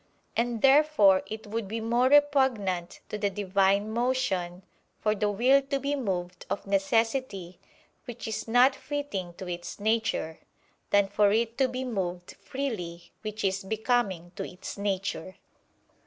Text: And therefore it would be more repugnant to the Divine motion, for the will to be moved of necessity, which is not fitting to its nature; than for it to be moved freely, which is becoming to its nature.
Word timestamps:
And 0.35 0.63
therefore 0.63 1.21
it 1.27 1.45
would 1.45 1.67
be 1.67 1.79
more 1.79 2.09
repugnant 2.09 3.01
to 3.09 3.19
the 3.19 3.29
Divine 3.29 3.91
motion, 3.91 4.63
for 4.99 5.13
the 5.13 5.29
will 5.29 5.61
to 5.61 5.79
be 5.79 5.95
moved 5.95 6.43
of 6.49 6.65
necessity, 6.65 7.59
which 8.05 8.27
is 8.27 8.47
not 8.47 8.73
fitting 8.75 9.35
to 9.35 9.47
its 9.47 9.79
nature; 9.79 10.39
than 10.89 11.07
for 11.07 11.31
it 11.31 11.55
to 11.59 11.67
be 11.67 11.83
moved 11.85 12.31
freely, 12.37 13.11
which 13.21 13.43
is 13.43 13.63
becoming 13.63 14.31
to 14.35 14.43
its 14.43 14.75
nature. 14.75 15.35